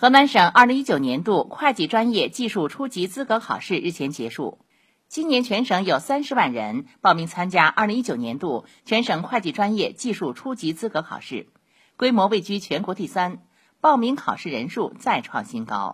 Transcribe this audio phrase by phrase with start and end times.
[0.00, 4.58] 河南省二零一九年度会计专业技术初级资格考试日前结束。
[5.08, 11.48] 今年全省有三十万人报名参加二零一九年度全省会计专业技术初级资格考试
[11.98, 13.42] 规模位居全国第三
[13.82, 15.88] 报名考试人数再创新高。